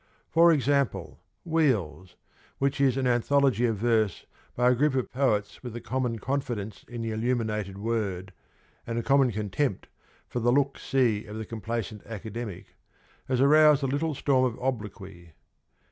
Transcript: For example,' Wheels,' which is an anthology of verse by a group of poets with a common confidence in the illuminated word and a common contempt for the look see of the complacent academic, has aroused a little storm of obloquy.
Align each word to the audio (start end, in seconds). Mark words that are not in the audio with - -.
For 0.31 0.51
example,' 0.51 1.19
Wheels,' 1.59 2.15
which 2.57 2.81
is 2.81 2.97
an 2.97 3.05
anthology 3.05 3.67
of 3.67 3.75
verse 3.77 4.25
by 4.55 4.71
a 4.71 4.73
group 4.73 4.95
of 4.95 5.11
poets 5.13 5.61
with 5.61 5.75
a 5.75 5.79
common 5.79 6.17
confidence 6.17 6.83
in 6.87 7.03
the 7.03 7.11
illuminated 7.11 7.77
word 7.77 8.33
and 8.87 8.97
a 8.97 9.03
common 9.03 9.31
contempt 9.31 9.89
for 10.27 10.39
the 10.39 10.51
look 10.51 10.79
see 10.79 11.25
of 11.25 11.37
the 11.37 11.45
complacent 11.45 12.01
academic, 12.07 12.75
has 13.27 13.39
aroused 13.41 13.83
a 13.83 13.85
little 13.85 14.15
storm 14.15 14.45
of 14.45 14.57
obloquy. 14.59 15.33